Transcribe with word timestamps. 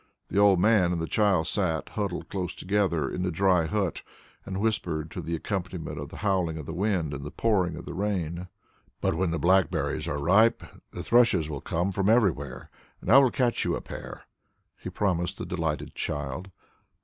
The 0.29 0.39
old 0.39 0.59
man 0.59 0.91
and 0.91 0.99
the 0.99 1.05
child 1.05 1.45
sat, 1.45 1.89
huddling 1.89 2.23
close 2.23 2.55
together 2.55 3.07
in 3.07 3.21
the 3.21 3.29
dry 3.29 3.67
hut 3.67 4.01
and 4.47 4.59
whispered 4.59 5.11
to 5.11 5.21
the 5.21 5.35
accompaniment 5.35 5.99
of 5.99 6.09
the 6.09 6.17
howling 6.25 6.57
of 6.57 6.65
the 6.65 6.73
wind 6.73 7.13
and 7.13 7.23
the 7.23 7.29
pouring 7.29 7.75
of 7.75 7.85
the 7.85 7.93
rain. 7.93 8.47
"When 9.01 9.29
the 9.29 9.37
black 9.37 9.69
berries 9.69 10.07
are 10.07 10.17
ripe, 10.17 10.63
the 10.89 11.03
thrushes 11.03 11.51
will 11.51 11.61
come 11.61 11.91
from 11.91 12.09
everywhere, 12.09 12.71
and 12.99 13.11
I 13.11 13.19
will 13.19 13.29
catch 13.29 13.63
you 13.63 13.75
a 13.75 13.81
pair," 13.81 14.23
he 14.75 14.89
promised 14.89 15.37
the 15.37 15.45
delighted 15.45 15.93
child. 15.93 16.49